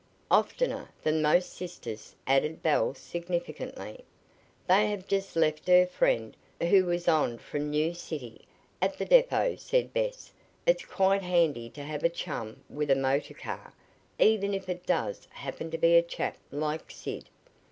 [0.31, 4.03] "Oftener than most sisters," added Belle significantly.
[4.67, 8.47] "They have just left her friend, who was on from New City,
[8.81, 10.31] at the depot," said Bess.
[10.65, 13.73] "It's quite handy to have a chum with a motor car
[14.17, 17.29] even if it does happen to be a chap like Sid."